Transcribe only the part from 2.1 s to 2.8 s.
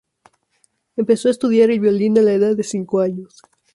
a la edad de